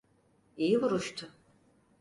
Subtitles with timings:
[0.57, 1.29] İyi vuruştu.